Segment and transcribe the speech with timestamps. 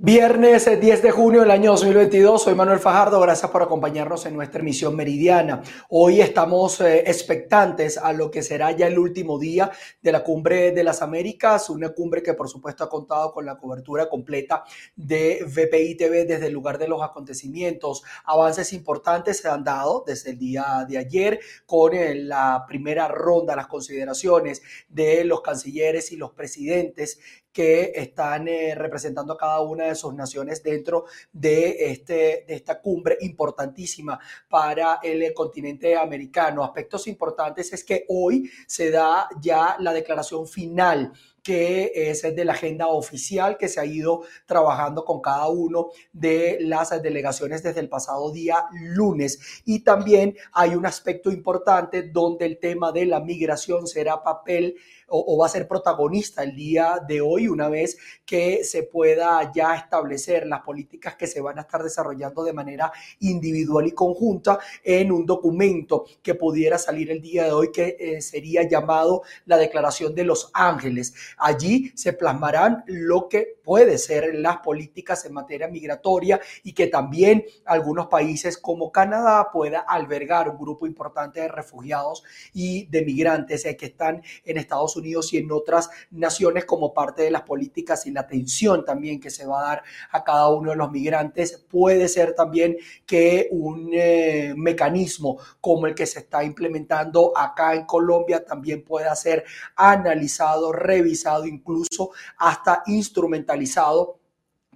[0.00, 4.36] Viernes 10 eh, de junio del año 2022, soy Manuel Fajardo, gracias por acompañarnos en
[4.36, 5.60] nuestra emisión meridiana.
[5.88, 10.70] Hoy estamos eh, expectantes a lo que será ya el último día de la Cumbre
[10.70, 14.62] de las Américas, una cumbre que por supuesto ha contado con la cobertura completa
[14.94, 18.04] de VPI TV desde el lugar de los acontecimientos.
[18.24, 23.56] Avances importantes se han dado desde el día de ayer con eh, la primera ronda,
[23.56, 27.18] las consideraciones de los cancilleres y los presidentes
[27.52, 32.80] que están eh, representando a cada una de sus naciones dentro de, este, de esta
[32.80, 34.18] cumbre importantísima
[34.48, 36.64] para el continente americano.
[36.64, 41.12] Aspectos importantes es que hoy se da ya la declaración final
[41.48, 46.58] que es de la agenda oficial que se ha ido trabajando con cada uno de
[46.60, 49.62] las delegaciones desde el pasado día lunes.
[49.64, 54.76] Y también hay un aspecto importante donde el tema de la migración será papel
[55.08, 59.74] o, va a ser protagonista el día de hoy, una vez que se pueda ya
[59.74, 65.10] establecer las políticas que se van a estar desarrollando de manera individual y conjunta en
[65.12, 70.14] un documento que pudiera salir el día de hoy, que eh, sería llamado la Declaración
[70.14, 71.14] de los Ángeles.
[71.38, 77.44] Allí se plasmarán lo que puede ser las políticas en materia migratoria y que también
[77.64, 83.76] algunos países como Canadá pueda albergar un grupo importante de refugiados y de migrantes eh,
[83.76, 84.97] que están en Estados Unidos
[85.32, 89.46] y en otras naciones como parte de las políticas y la atención también que se
[89.46, 91.64] va a dar a cada uno de los migrantes.
[91.68, 97.86] Puede ser también que un eh, mecanismo como el que se está implementando acá en
[97.86, 99.44] Colombia también pueda ser
[99.76, 104.17] analizado, revisado, incluso hasta instrumentalizado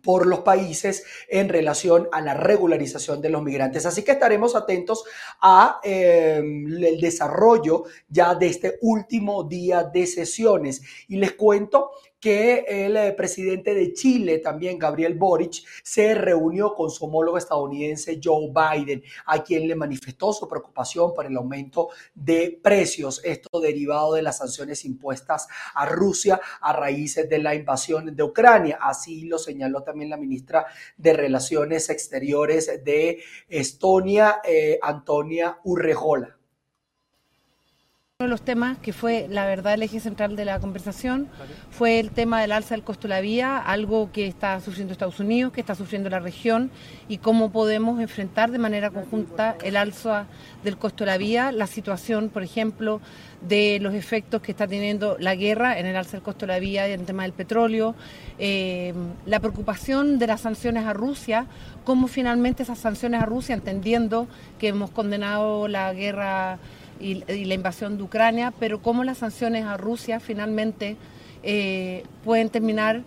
[0.02, 3.86] por los países en relación a la regularización de los migrantes.
[3.86, 5.04] Así que estaremos atentos
[5.40, 10.82] a em, el desarrollo ya de este último día de sesiones.
[11.08, 11.90] Y les cuento
[12.22, 18.20] que el eh, presidente de Chile, también Gabriel Boric, se reunió con su homólogo estadounidense
[18.22, 24.14] Joe Biden, a quien le manifestó su preocupación por el aumento de precios, esto derivado
[24.14, 28.78] de las sanciones impuestas a Rusia a raíz de la invasión de Ucrania.
[28.80, 36.38] Así lo señaló también la ministra de Relaciones Exteriores de Estonia, eh, Antonia Urrejola.
[38.22, 41.26] Uno de los temas que fue, la verdad, el eje central de la conversación
[41.72, 45.18] fue el tema del alza del costo de la vía, algo que está sufriendo Estados
[45.18, 46.70] Unidos, que está sufriendo la región,
[47.08, 50.26] y cómo podemos enfrentar de manera conjunta el alza
[50.62, 53.00] del costo de la vía, la situación, por ejemplo,
[53.40, 56.60] de los efectos que está teniendo la guerra en el alza del costo de la
[56.60, 57.96] vía y en el tema del petróleo,
[58.38, 58.94] eh,
[59.26, 61.46] la preocupación de las sanciones a Rusia,
[61.84, 64.28] cómo finalmente esas sanciones a Rusia, entendiendo
[64.60, 66.60] que hemos condenado la guerra
[67.02, 70.96] y, la invasión de Ucrania, pero cómo las sanciones a Rusia finalmente
[71.42, 73.02] eh, pueden terminar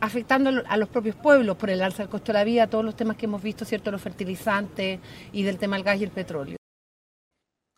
[0.00, 2.96] afectando a los propios pueblos por el alza del costo de la vida, todos los
[2.96, 3.90] temas que hemos visto, ¿cierto?
[3.90, 5.00] Los fertilizantes
[5.32, 6.56] y del tema del gas y el petróleo.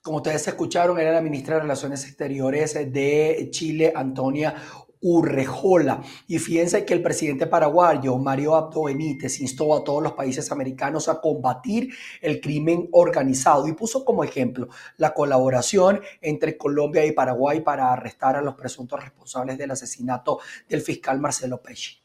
[0.02, 4.54] Como ustedes escucharon, era la ministra de Relaciones Exteriores de Chile, Antonia
[5.00, 6.02] Urrejola.
[6.26, 11.08] Y fíjense que el presidente paraguayo, Mario Abdo Benítez, instó a todos los países americanos
[11.08, 17.60] a combatir el crimen organizado y puso como ejemplo la colaboración entre Colombia y Paraguay
[17.60, 21.98] para arrestar a los presuntos responsables del asesinato del fiscal Marcelo Pesci.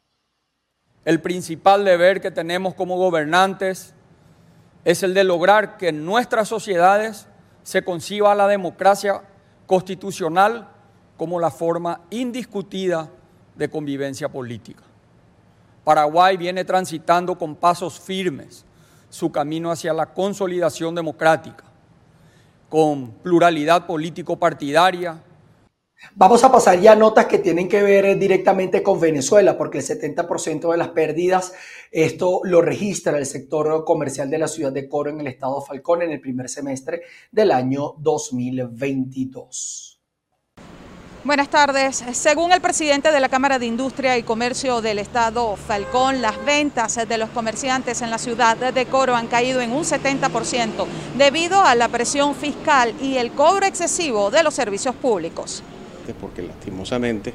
[1.05, 3.93] El principal deber que tenemos como gobernantes
[4.85, 7.27] es el de lograr que en nuestras sociedades
[7.63, 9.23] se conciba la democracia
[9.65, 10.69] constitucional
[11.17, 13.09] como la forma indiscutida
[13.55, 14.83] de convivencia política.
[15.83, 18.65] Paraguay viene transitando con pasos firmes
[19.09, 21.65] su camino hacia la consolidación democrática,
[22.69, 25.21] con pluralidad político-partidaria.
[26.15, 29.83] Vamos a pasar ya a notas que tienen que ver directamente con Venezuela, porque el
[29.83, 31.53] 70% de las pérdidas,
[31.91, 36.01] esto lo registra el sector comercial de la ciudad de Coro en el estado Falcón
[36.01, 39.92] en el primer semestre del año 2022.
[41.25, 42.03] Buenas tardes.
[42.11, 46.99] Según el presidente de la Cámara de Industria y Comercio del Estado, Falcón, las ventas
[47.07, 50.85] de los comerciantes en la ciudad de Coro han caído en un 70%
[51.17, 55.63] debido a la presión fiscal y el cobro excesivo de los servicios públicos.
[56.19, 57.33] Porque lastimosamente,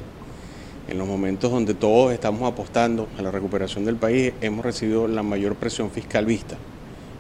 [0.87, 5.23] en los momentos donde todos estamos apostando a la recuperación del país, hemos recibido la
[5.23, 6.59] mayor presión fiscal vista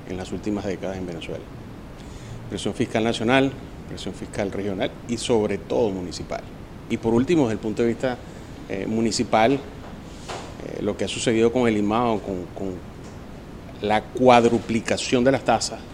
[0.06, 1.44] en las últimas décadas en Venezuela.
[2.50, 3.52] Presión fiscal nacional,
[3.88, 6.42] presión fiscal regional y sobre todo municipal.
[6.90, 8.16] Y por último, desde el punto de vista
[8.68, 9.58] eh, municipal, eh,
[10.80, 12.88] lo que ha sucedido con el IMAO, con,
[13.80, 15.84] la cuadruplicación de las tasas, eh,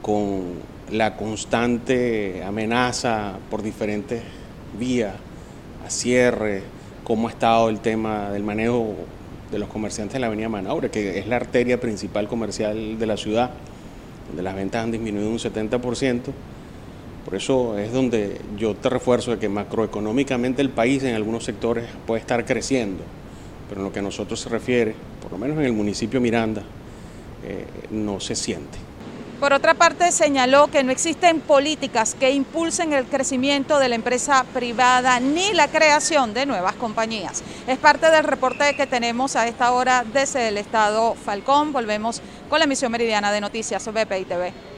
[0.00, 0.54] con
[0.90, 4.22] la constante amenaza por diferentes
[4.78, 5.14] vías
[5.86, 6.62] a cierre,
[7.04, 8.94] cómo ha estado el tema del manejo
[9.50, 13.16] de los comerciantes de la avenida Manaure, que es la arteria principal comercial de la
[13.16, 13.50] ciudad,
[14.28, 16.22] donde las ventas han disminuido un 70%.
[17.24, 21.86] Por eso es donde yo te refuerzo de que macroeconómicamente el país en algunos sectores
[22.06, 23.02] puede estar creciendo,
[23.68, 26.62] pero en lo que a nosotros se refiere, por lo menos en el municipio Miranda,
[27.42, 28.78] eh, no se siente.
[29.40, 34.44] Por otra parte, señaló que no existen políticas que impulsen el crecimiento de la empresa
[34.54, 37.42] privada ni la creación de nuevas compañías.
[37.66, 41.72] Es parte del reporte que tenemos a esta hora desde el estado Falcón.
[41.72, 44.73] Volvemos con la emisión meridiana de noticias BPI TV.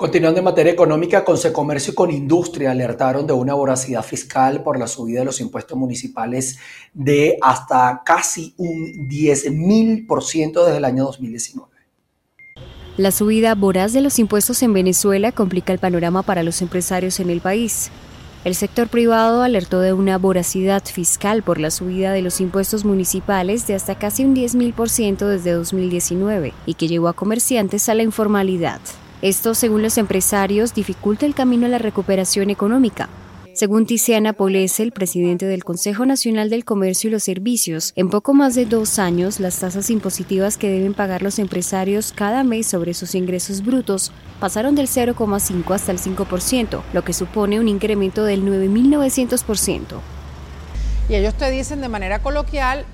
[0.00, 4.78] Continuando en materia económica, con Comercio y con Industria alertaron de una voracidad fiscal por
[4.78, 6.58] la subida de los impuestos municipales
[6.94, 11.68] de hasta casi un 10.000% desde el año 2019.
[12.96, 17.28] La subida voraz de los impuestos en Venezuela complica el panorama para los empresarios en
[17.28, 17.90] el país.
[18.46, 23.66] El sector privado alertó de una voracidad fiscal por la subida de los impuestos municipales
[23.66, 28.80] de hasta casi un 10.000% desde 2019 y que llevó a comerciantes a la informalidad.
[29.22, 33.08] Esto, según los empresarios, dificulta el camino a la recuperación económica,
[33.52, 38.32] según Tiziana Polese, el presidente del Consejo Nacional del Comercio y los Servicios, en poco
[38.32, 42.94] más de dos años, las tasas impositivas que deben pagar los empresarios cada mes sobre
[42.94, 48.42] sus ingresos brutos pasaron del 0,5 hasta el 5%, lo que supone un incremento del
[48.42, 49.84] 9.900%.
[51.10, 52.86] Y ellos te dicen de manera coloquial,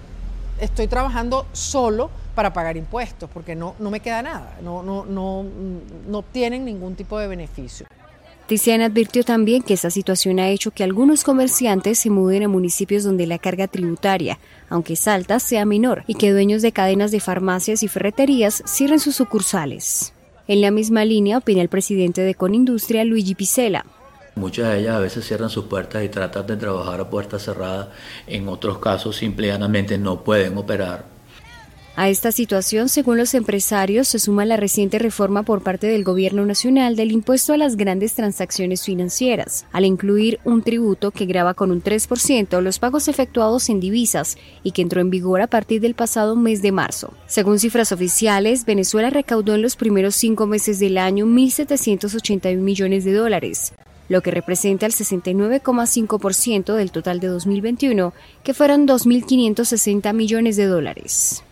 [0.58, 5.44] estoy trabajando solo para pagar impuestos, porque no, no me queda nada, no, no, no,
[6.06, 7.86] no obtienen ningún tipo de beneficio.
[8.46, 13.02] Tiziana advirtió también que esta situación ha hecho que algunos comerciantes se muden a municipios
[13.02, 14.38] donde la carga tributaria,
[14.68, 19.00] aunque es alta, sea menor y que dueños de cadenas de farmacias y ferreterías cierren
[19.00, 20.12] sus sucursales.
[20.46, 23.84] En la misma línea opina el presidente de Conindustria, Luigi Picela.
[24.36, 27.88] Muchas de ellas a veces cierran sus puertas y tratan de trabajar a puertas cerradas.
[28.28, 31.15] En otros casos simplemente no pueden operar
[31.98, 36.44] a esta situación, según los empresarios, se suma la reciente reforma por parte del Gobierno
[36.44, 41.70] Nacional del impuesto a las grandes transacciones financieras, al incluir un tributo que graba con
[41.70, 45.94] un 3% los pagos efectuados en divisas y que entró en vigor a partir del
[45.94, 47.14] pasado mes de marzo.
[47.26, 53.14] Según cifras oficiales, Venezuela recaudó en los primeros cinco meses del año 1.781 millones de
[53.14, 53.72] dólares,
[54.10, 58.12] lo que representa el 69,5% del total de 2021,
[58.44, 61.42] que fueron 2.560 millones de dólares.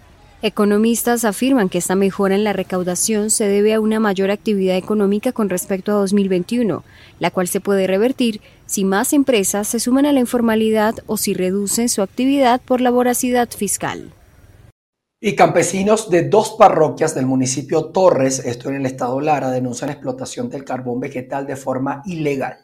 [0.46, 5.32] Economistas afirman que esta mejora en la recaudación se debe a una mayor actividad económica
[5.32, 6.84] con respecto a 2021,
[7.18, 11.32] la cual se puede revertir si más empresas se suman a la informalidad o si
[11.32, 14.12] reducen su actividad por la voracidad fiscal.
[15.18, 20.50] Y campesinos de dos parroquias del municipio Torres, esto en el estado Lara, denuncian explotación
[20.50, 22.63] del carbón vegetal de forma ilegal.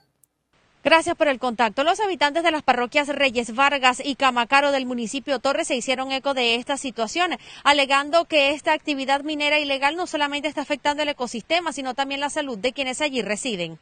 [0.82, 1.84] Gracias por el contacto.
[1.84, 6.32] Los habitantes de las parroquias Reyes Vargas y Camacaro del municipio Torres se hicieron eco
[6.32, 7.32] de esta situación,
[7.64, 12.30] alegando que esta actividad minera ilegal no solamente está afectando el ecosistema, sino también la
[12.30, 13.78] salud de quienes allí residen.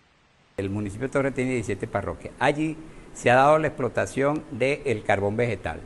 [0.56, 2.34] El municipio Torres tiene 17 parroquias.
[2.40, 2.76] Allí
[3.14, 5.80] se ha dado la explotación del carbón vegetal.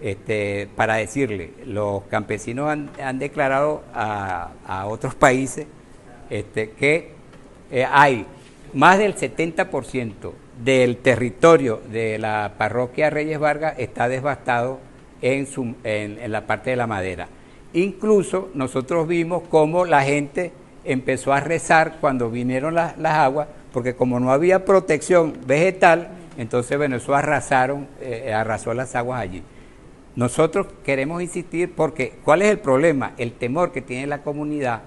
[0.00, 5.66] Este, para decirle, los campesinos han, declarado a, otros países
[6.28, 7.12] este, que
[7.70, 8.26] eh, hay
[8.74, 10.32] más del 70%
[10.62, 14.80] del territorio de la parroquia Reyes Vargas está devastado
[15.20, 17.28] en, en, la parte de la madera.
[17.72, 20.52] Incluso nosotros vimos cómo la gente
[20.84, 27.14] empezó a rezar cuando vinieron las, aguas, porque como no había protección vegetal, entonces eso
[27.14, 29.42] arrasaron, eh, arrasó las aguas allí.
[30.14, 33.12] Nosotros queremos insistir porque, ¿cuál es el problema?
[33.16, 34.82] El temor que tiene la comunidad,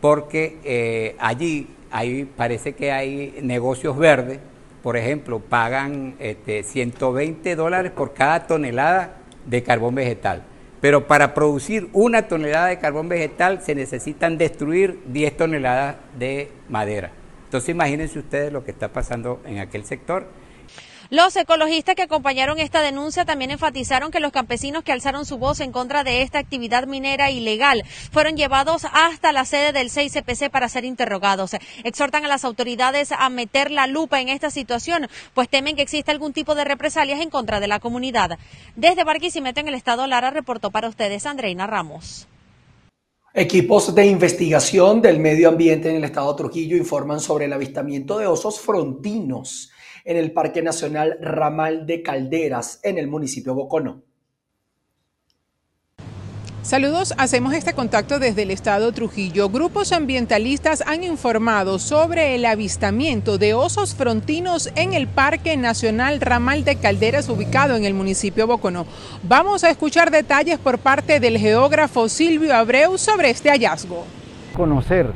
[0.00, 4.38] porque eh, allí ahí parece que hay negocios verdes,
[4.82, 10.44] por ejemplo, pagan este, 120 dólares por cada tonelada de carbón vegetal.
[10.80, 17.10] Pero para producir una tonelada de carbón vegetal se necesitan destruir 10 toneladas de madera.
[17.44, 20.26] Entonces imagínense ustedes lo que está pasando en aquel sector
[21.10, 25.58] los ecologistas que acompañaron esta denuncia también enfatizaron que los campesinos que alzaron su voz
[25.58, 30.68] en contra de esta actividad minera ilegal fueron llevados hasta la sede del 6CPC para
[30.68, 31.56] ser interrogados.
[31.82, 36.12] Exhortan a las autoridades a meter la lupa en esta situación, pues temen que exista
[36.12, 38.38] algún tipo de represalias en contra de la comunidad.
[38.76, 42.28] Desde Barquisimeto en el estado Lara reportó para ustedes Andreina Ramos.
[43.34, 48.28] Equipos de investigación del medio ambiente en el estado Trujillo informan sobre el avistamiento de
[48.28, 49.72] osos frontinos
[50.04, 54.02] en el Parque Nacional Ramal de Calderas, en el municipio Bocono.
[56.62, 59.48] Saludos, hacemos este contacto desde el estado Trujillo.
[59.48, 66.62] Grupos ambientalistas han informado sobre el avistamiento de osos frontinos en el Parque Nacional Ramal
[66.64, 68.86] de Calderas ubicado en el municipio Boconó.
[69.22, 74.04] Vamos a escuchar detalles por parte del geógrafo Silvio Abreu sobre este hallazgo.
[74.54, 75.10] Conocer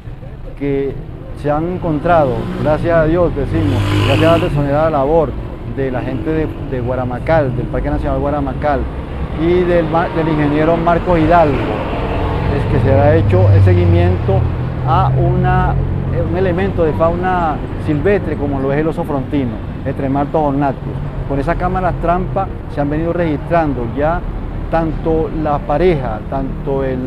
[0.59, 0.95] que
[1.41, 5.31] se han encontrado, gracias a Dios decimos, gracias a la desonera labor
[5.77, 8.81] de la gente de, Guaramacal, del Parque Nacional Guaramacal,
[9.41, 9.87] y del,
[10.29, 11.55] ingeniero Marco Hidalgo,
[12.57, 14.41] es que se ha hecho el seguimiento
[14.87, 15.75] a una,
[16.31, 19.53] un elemento de fauna silvestre como lo es el oso frontino,
[19.85, 20.83] el Tremarto ornatus.
[21.29, 24.21] Con esas cámaras trampa se han venido registrando ya
[24.71, 26.99] tanto la pareja, tanto el,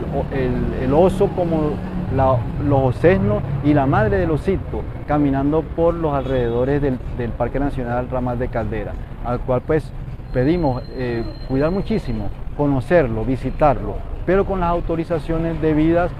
[0.94, 1.72] oso como
[2.16, 2.40] los
[2.84, 8.40] osesnos y la madre del osito caminando por los alrededores del, del Parque Nacional Ramal
[8.40, 8.94] de Caldera,
[9.26, 9.92] al cual pues
[10.34, 13.96] pedimos eh, cuidar muchísimo, conocerlo, visitarlo,
[14.26, 16.12] pero con las autorizaciones debidas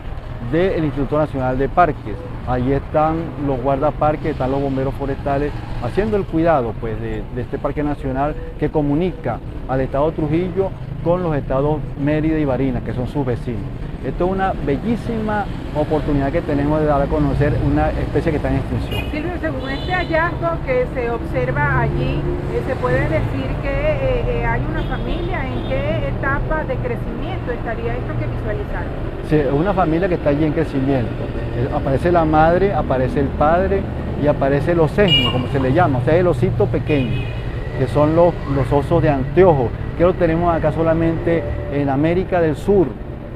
[0.52, 2.16] del Instituto Nacional de Parques.
[2.48, 5.52] Allí están los guardaparques, están los bomberos forestales
[5.84, 10.70] haciendo el cuidado pues, de, de este parque nacional que comunica al estado Trujillo
[11.04, 13.64] con los estados Mérida y Barinas, que son sus vecinos.
[14.06, 18.50] Esto es una bellísima oportunidad que tenemos de dar a conocer una especie que está
[18.50, 19.12] en extinción.
[19.12, 22.22] Silvio, según este hallazgo que se observa allí,
[22.54, 27.52] eh, se puede decir que eh, eh, hay una familia, ¿en qué etapa de crecimiento
[27.52, 28.84] estaría esto que visualizar?
[29.30, 31.12] Sí, es una familia que está allí en crecimiento.
[31.76, 33.82] aparece la madre, aparece el padre
[34.22, 37.24] y aparece los sesnos, como se le llama, o sea, el osito pequeño,
[37.80, 42.56] que son los, los osos de anteojo, que lo tenemos acá solamente en América del
[42.56, 42.88] Sur,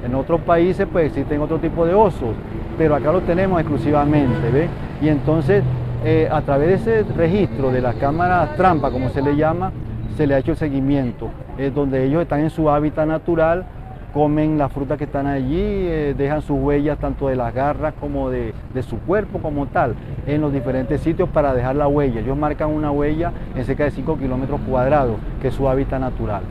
[0.03, 2.35] en otros países pues existen otro tipo de osos,
[2.77, 4.67] pero acá lo tenemos exclusivamente, ¿ve?
[5.01, 5.63] Y entonces
[6.03, 9.71] eh, a través de ese registro de las cámaras trampa, como se le llama,
[10.17, 13.65] se le ha hecho el seguimiento, es donde ellos están en su hábitat natural,
[14.11, 18.29] comen las frutas que están allí, eh, dejan sus huellas tanto de las garras como
[18.29, 22.19] de, de, su cuerpo como tal, en los diferentes sitios para dejar la huella.
[22.19, 26.41] Ellos marcan una huella en cerca de 5 kilómetros cuadrados, que es su hábitat natural.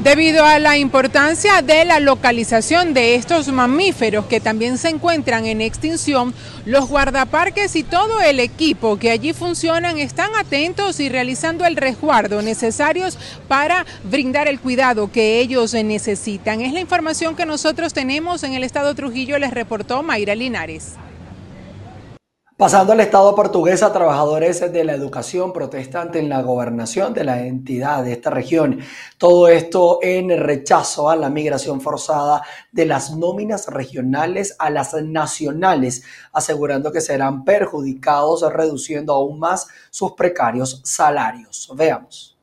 [0.00, 5.60] Debido a la importancia de la localización de estos mamíferos que también se encuentran en
[5.60, 6.34] extinción,
[6.66, 12.42] los guardaparques y todo el equipo que allí funcionan están atentos y realizando el resguardo
[12.42, 16.60] necesarios para brindar el cuidado que ellos necesitan.
[16.60, 20.94] Es la información que nosotros tenemos en el estado Trujillo, les reportó Mayra Linares.
[22.56, 28.04] Pasando al Estado portuguesa, trabajadores de la educación protestan ante la gobernación de la entidad
[28.04, 28.78] de esta región.
[29.18, 36.04] Todo esto en rechazo a la migración forzada de las nóminas regionales a las nacionales,
[36.32, 41.68] asegurando que serán perjudicados reduciendo aún más sus precarios salarios.
[41.74, 42.38] Veamos.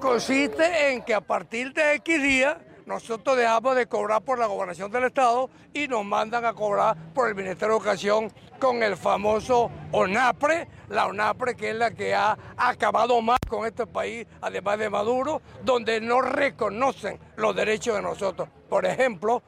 [0.00, 4.90] Consiste en que a partir de X días nosotros dejamos de cobrar por la gobernación
[4.90, 9.70] del Estado y nos mandan a cobrar por el Ministerio de Educación con el famoso
[9.92, 14.90] ONAPRE, la ONAPRE que es la que ha acabado más con este país, además de
[14.90, 18.48] Maduro, donde no reconocen los derechos de nosotros.
[18.68, 19.42] Por ejemplo,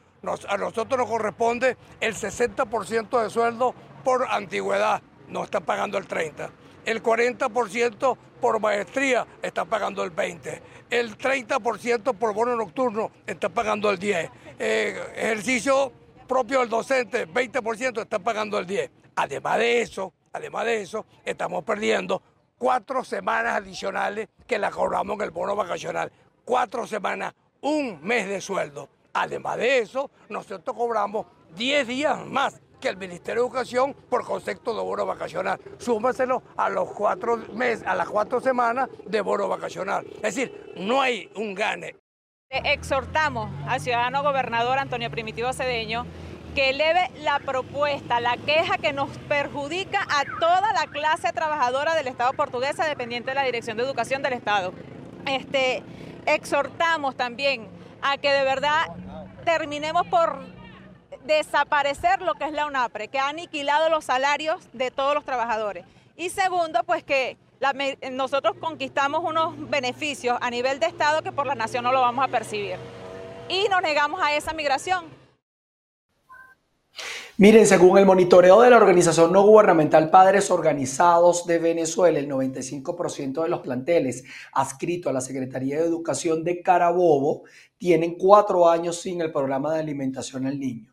[0.49, 6.62] a nosotros nos corresponde el 60% de sueldo por antigüedad, no está pagando el 30%.
[6.84, 10.60] El 40% por maestría está pagando el 20%.
[10.90, 14.30] El 30% por bono nocturno está pagando el 10%.
[14.58, 15.92] Eh, ejercicio
[16.26, 18.90] propio del docente, 20% está pagando el 10%.
[19.14, 22.22] Además de eso, además de eso, estamos perdiendo
[22.58, 26.10] cuatro semanas adicionales que la cobramos en el bono vacacional.
[26.44, 28.88] Cuatro semanas, un mes de sueldo.
[29.12, 34.74] Además de eso, nosotros cobramos 10 días más que el Ministerio de Educación por concepto
[34.74, 35.58] de bono vacacional.
[35.78, 40.04] Súmaselo a los cuatro meses, a las cuatro semanas de bono vacacional.
[40.16, 41.96] Es decir, no hay un gane.
[42.50, 46.04] Exhortamos al ciudadano gobernador Antonio Primitivo Cedeño
[46.54, 52.08] que eleve la propuesta, la queja que nos perjudica a toda la clase trabajadora del
[52.08, 54.74] Estado portuguesa dependiente de la Dirección de Educación del Estado.
[55.24, 55.82] Este,
[56.26, 57.68] exhortamos también
[58.02, 58.86] a que de verdad
[59.46, 60.40] terminemos por
[61.24, 65.84] desaparecer lo que es la UNAPRE, que ha aniquilado los salarios de todos los trabajadores.
[66.16, 67.36] Y segundo, pues que
[68.12, 72.24] nosotros conquistamos unos beneficios a nivel de Estado que por la nación no lo vamos
[72.24, 72.76] a percibir.
[73.48, 75.04] Y nos negamos a esa migración.
[77.38, 83.42] Miren, según el monitoreo de la organización no gubernamental Padres Organizados de Venezuela, el 95%
[83.42, 87.44] de los planteles adscritos a la Secretaría de Educación de Carabobo
[87.78, 90.91] tienen cuatro años sin el programa de alimentación al niño.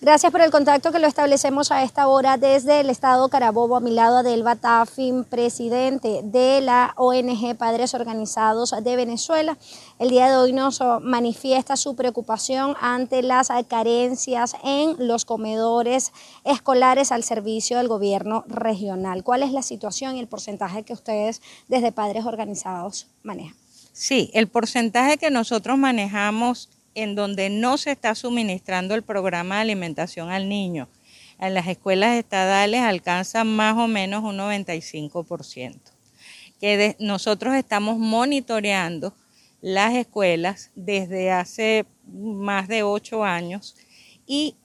[0.00, 3.80] Gracias por el contacto que lo establecemos a esta hora desde el estado Carabobo, a
[3.80, 9.58] mi lado Adelba Tafin, presidente de la ONG Padres Organizados de Venezuela.
[9.98, 16.12] El día de hoy nos manifiesta su preocupación ante las carencias en los comedores
[16.44, 19.24] escolares al servicio del gobierno regional.
[19.24, 23.56] ¿Cuál es la situación y el porcentaje que ustedes desde Padres Organizados manejan?
[23.92, 29.60] Sí, el porcentaje que nosotros manejamos en donde no se está suministrando el programa de
[29.62, 30.88] alimentación al niño.
[31.40, 35.78] En las escuelas estadales alcanza más o menos un 95%.
[36.60, 39.14] Que nosotros estamos monitoreando
[39.60, 43.76] las escuelas desde hace más de ocho años
[44.26, 44.56] y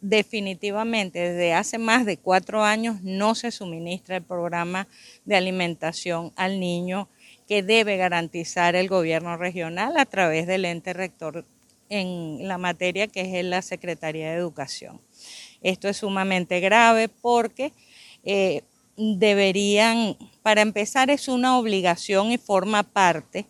[0.00, 4.86] definitivamente desde hace más de cuatro años no se suministra el programa
[5.24, 7.08] de alimentación al niño
[7.46, 11.44] que debe garantizar el gobierno regional a través del ente rector
[11.88, 15.00] en la materia que es la Secretaría de Educación.
[15.62, 17.72] Esto es sumamente grave porque
[18.24, 18.62] eh,
[18.96, 23.46] deberían, para empezar, es una obligación y forma parte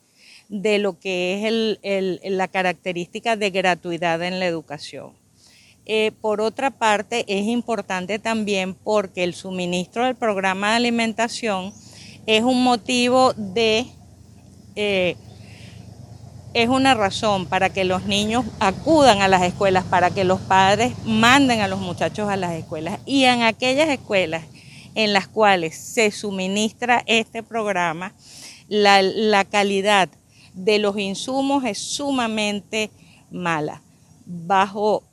[0.48, 5.12] de lo que es la característica de gratuidad en la educación.
[5.86, 11.72] Eh, por otra parte, es importante también porque el suministro del programa de alimentación
[12.26, 13.86] es un motivo de,
[14.74, 15.16] eh,
[16.54, 20.92] es una razón para que los niños acudan a las escuelas, para que los padres
[21.04, 22.98] manden a los muchachos a las escuelas.
[23.06, 24.44] Y en aquellas escuelas
[24.94, 28.14] en las cuales se suministra este programa,
[28.68, 30.08] la, la calidad
[30.54, 32.90] de los insumos es sumamente
[33.30, 33.82] mala,
[34.24, 35.04] bajo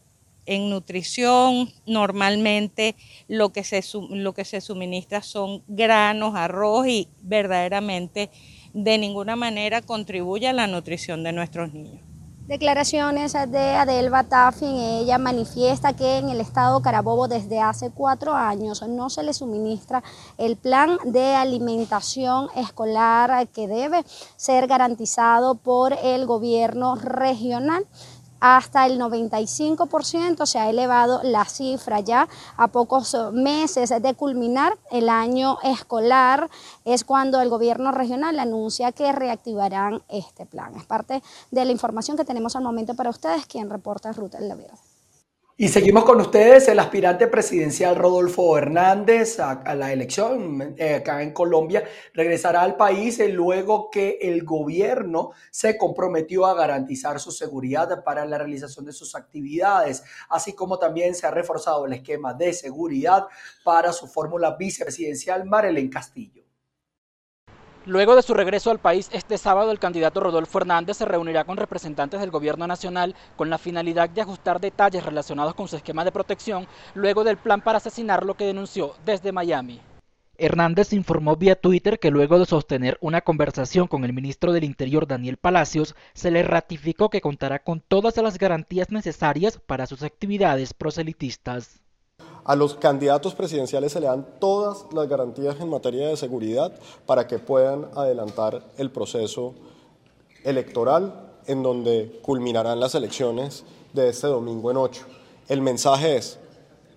[0.45, 2.95] en nutrición normalmente
[3.27, 8.29] lo que, se, lo que se suministra son granos, arroz y verdaderamente
[8.73, 12.01] de ninguna manera contribuye a la nutrición de nuestros niños.
[12.47, 18.85] Declaraciones de Adelba Taffin, ella manifiesta que en el estado Carabobo desde hace cuatro años
[18.85, 20.03] no se le suministra
[20.37, 24.03] el plan de alimentación escolar que debe
[24.35, 27.87] ser garantizado por el gobierno regional
[28.43, 30.45] hasta el 95%.
[30.45, 36.49] Se ha elevado la cifra ya a pocos meses de culminar el año escolar.
[36.83, 40.75] Es cuando el gobierno regional anuncia que reactivarán este plan.
[40.75, 43.45] Es parte de la información que tenemos al momento para ustedes.
[43.45, 44.92] Quien reporta Ruta La Verde.
[45.55, 51.31] Y seguimos con ustedes, el aspirante presidencial Rodolfo Hernández a, la elección eh, acá en
[51.31, 51.83] Colombia
[52.15, 58.39] regresará al país luego que el gobierno se comprometió a garantizar su seguridad para la
[58.39, 63.27] realización de sus actividades, así como también se ha reforzado el esquema de seguridad
[63.63, 66.42] para su fórmula vicepresidencial Marilyn Castillo.
[67.85, 71.57] Luego de su regreso al país este sábado, el candidato Rodolfo Hernández se reunirá con
[71.57, 76.13] representantes del gobierno nacional con la finalidad de ajustar detalles relacionados con su esquema de
[76.13, 79.81] protección luego del plan para asesinar lo que denunció desde Miami.
[80.37, 85.05] Hernández informó vía Twitter que luego de sostener una conversación con el ministro del Interior
[85.05, 90.73] Daniel Palacios, se le ratificó que contará con todas las garantías necesarias para sus actividades
[90.73, 91.82] proselitistas.
[92.45, 96.73] A los candidatos presidenciales se le dan todas las garantías en materia de seguridad
[97.05, 99.53] para que puedan adelantar el proceso
[100.43, 105.05] electoral en donde culminarán las elecciones de este domingo en 8.
[105.47, 106.37] El mensaje es,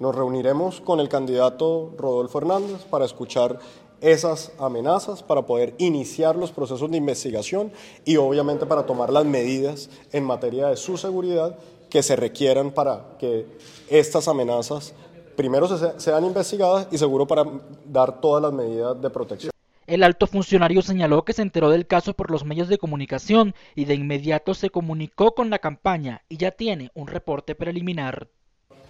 [0.01, 3.61] nos reuniremos con el candidato Rodolfo Hernández para escuchar
[4.01, 7.73] esas amenazas, para poder iniciar los procesos de investigación
[8.05, 11.57] y obviamente para tomar las medidas en materia de su seguridad
[11.89, 13.47] que se requieran para que
[13.89, 14.93] estas amenazas
[15.37, 15.69] primero
[15.99, 17.45] sean investigadas y seguro para
[17.85, 19.53] dar todas las medidas de protección.
[19.87, 23.85] El alto funcionario señaló que se enteró del caso por los medios de comunicación y
[23.85, 28.29] de inmediato se comunicó con la campaña y ya tiene un reporte preliminar.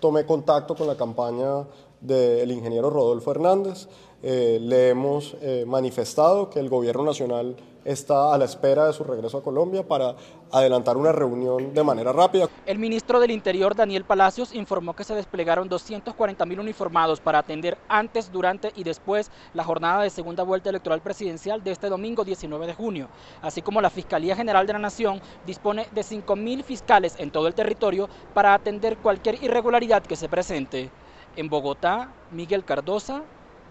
[0.00, 1.66] Tomé contacto con la campaña
[2.00, 3.88] del ingeniero Rodolfo Hernández.
[4.22, 7.54] Eh, le hemos eh, manifestado que el gobierno nacional
[7.85, 10.16] está a la espera de su regreso a Colombia para
[10.50, 12.48] adelantar una reunión de manera rápida.
[12.66, 17.78] El ministro del Interior, Daniel Palacios, informó que se desplegaron 240 mil uniformados para atender
[17.88, 22.66] antes, durante y después la jornada de segunda vuelta electoral presidencial de este domingo 19
[22.66, 23.09] de junio.
[23.42, 27.46] Así como la Fiscalía General de la Nación dispone de 5 mil fiscales en todo
[27.46, 30.90] el territorio para atender cualquier irregularidad que se presente.
[31.37, 33.22] En Bogotá, Miguel Cardosa,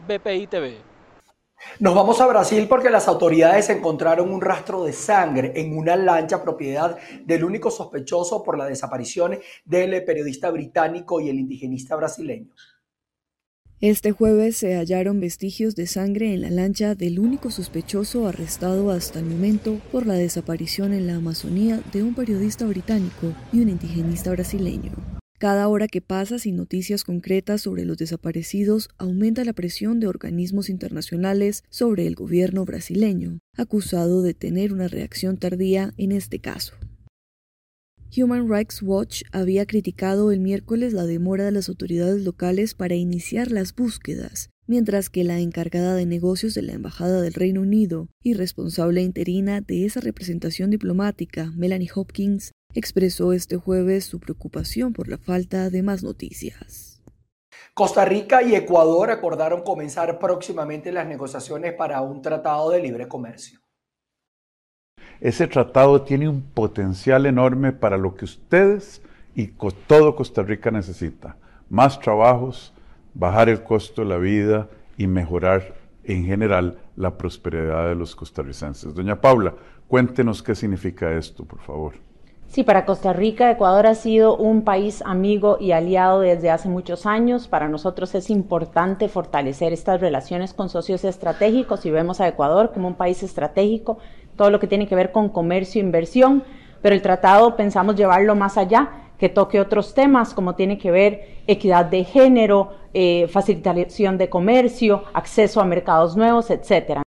[0.07, 0.77] BPI TV.
[1.79, 6.43] Nos vamos a Brasil porque las autoridades encontraron un rastro de sangre en una lancha
[6.43, 12.53] propiedad del único sospechoso por la desaparición del periodista británico y el indigenista brasileño.
[13.81, 19.19] Este jueves se hallaron vestigios de sangre en la lancha del único sospechoso arrestado hasta
[19.19, 24.31] el momento por la desaparición en la Amazonía de un periodista británico y un indigenista
[24.31, 24.91] brasileño.
[25.37, 30.69] Cada hora que pasa sin noticias concretas sobre los desaparecidos aumenta la presión de organismos
[30.69, 36.73] internacionales sobre el gobierno brasileño, acusado de tener una reacción tardía en este caso.
[38.15, 43.51] Human Rights Watch había criticado el miércoles la demora de las autoridades locales para iniciar
[43.51, 48.35] las búsquedas, mientras que la encargada de negocios de la Embajada del Reino Unido y
[48.35, 55.17] responsable interina de esa representación diplomática, Melanie Hopkins, expresó este jueves su preocupación por la
[55.17, 57.01] falta de más noticias.
[57.73, 63.59] Costa Rica y Ecuador acordaron comenzar próximamente las negociaciones para un tratado de libre comercio.
[65.19, 69.01] Ese tratado tiene un potencial enorme para lo que ustedes
[69.33, 69.47] y
[69.87, 71.37] todo Costa Rica necesita.
[71.69, 72.73] Más trabajos,
[73.13, 78.93] bajar el costo de la vida y mejorar en general la prosperidad de los costarricenses.
[78.93, 79.55] Doña Paula,
[79.87, 81.93] cuéntenos qué significa esto, por favor.
[82.55, 87.05] Sí, para Costa Rica, Ecuador ha sido un país amigo y aliado desde hace muchos
[87.05, 87.49] años.
[87.49, 92.87] Para nosotros es importante fortalecer estas relaciones con socios estratégicos y vemos a Ecuador como
[92.87, 93.97] un país estratégico,
[94.37, 96.45] todo lo que tiene que ver con comercio e inversión,
[96.81, 101.41] pero el tratado pensamos llevarlo más allá, que toque otros temas como tiene que ver
[101.47, 107.04] equidad de género, eh, facilitación de comercio, acceso a mercados nuevos, etcétera.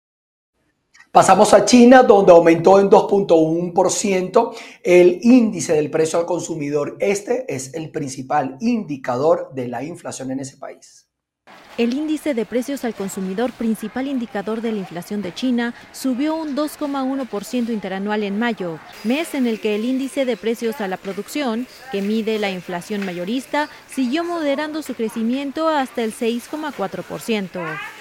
[1.17, 6.99] Pasamos a China, donde aumentó en 2.1% el índice del precio al consumidor.
[7.01, 11.09] Este es el principal indicador de la inflación en ese país.
[11.79, 16.55] El índice de precios al consumidor, principal indicador de la inflación de China, subió un
[16.55, 21.67] 2,1% interanual en mayo, mes en el que el índice de precios a la producción,
[21.93, 27.96] que mide la inflación mayorista, siguió moderando su crecimiento hasta el 6,4%.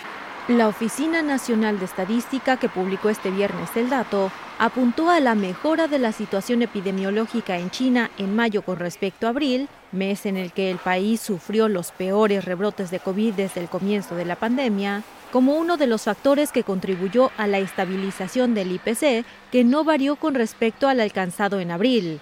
[0.48, 5.88] La Oficina Nacional de Estadística, que publicó este viernes el dato, apuntó a la mejora
[5.88, 10.52] de la situación epidemiológica en China en mayo con respecto a abril, mes en el
[10.52, 15.02] que el país sufrió los peores rebrotes de COVID desde el comienzo de la pandemia,
[15.32, 20.16] como uno de los factores que contribuyó a la estabilización del IPC, que no varió
[20.16, 22.20] con respecto al alcanzado en abril,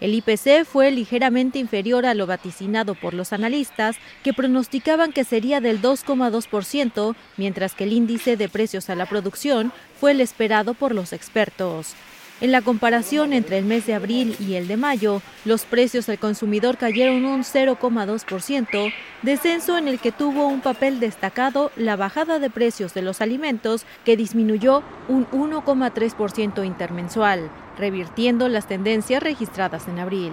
[0.00, 5.60] el IPC fue ligeramente inferior a lo vaticinado por los analistas, que pronosticaban que sería
[5.60, 10.94] del 2,2%, mientras que el índice de precios a la producción fue el esperado por
[10.94, 11.94] los expertos.
[12.40, 16.18] En la comparación entre el mes de abril y el de mayo, los precios al
[16.18, 22.48] consumidor cayeron un 0,2%, descenso en el que tuvo un papel destacado la bajada de
[22.48, 30.32] precios de los alimentos, que disminuyó un 1,3% intermensual, revirtiendo las tendencias registradas en abril.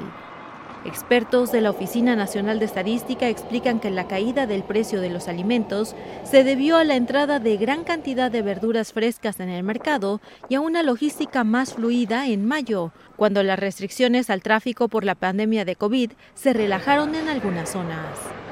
[0.86, 5.28] Expertos de la Oficina Nacional de Estadística explican que la caída del precio de los
[5.28, 10.22] alimentos se debió a la entrada de gran cantidad de verduras frescas en el mercado
[10.50, 15.16] y a una logística más fluida en mayo, cuando las restricciones al tráfico por la
[15.16, 18.47] pandemia de COVID se relajaron en algunas zonas.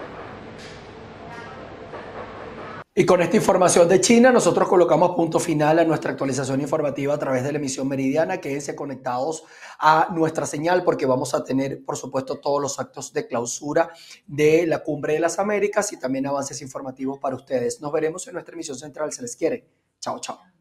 [2.97, 7.19] Y con esta información de China, nosotros colocamos punto final a nuestra actualización informativa a
[7.19, 8.39] través de la emisión meridiana.
[8.39, 9.43] Quédense conectados
[9.79, 13.89] a nuestra señal porque vamos a tener, por supuesto, todos los actos de clausura
[14.25, 17.81] de la Cumbre de las Américas y también avances informativos para ustedes.
[17.81, 19.12] Nos veremos en nuestra emisión central.
[19.12, 19.67] Se les quiere.
[19.99, 20.55] Chao, chao.